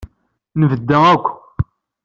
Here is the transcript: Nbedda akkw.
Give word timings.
Nbedda 0.61 0.97
akkw. 1.13 1.31